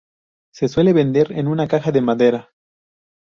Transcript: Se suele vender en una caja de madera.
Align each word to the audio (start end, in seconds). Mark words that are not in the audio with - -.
Se 0.51 0.67
suele 0.67 0.93
vender 0.93 1.31
en 1.33 1.47
una 1.47 1.67
caja 1.67 1.91
de 1.91 2.01
madera. 2.01 2.49